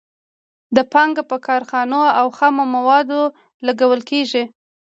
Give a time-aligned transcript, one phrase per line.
[0.75, 3.21] دا پانګه په کارخانو او خامو موادو
[3.67, 4.43] لګول کېږي